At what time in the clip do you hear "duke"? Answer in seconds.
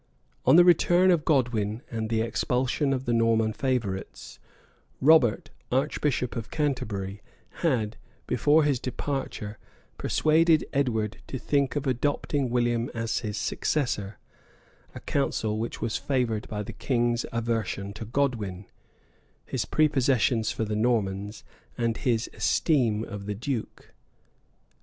23.35-23.93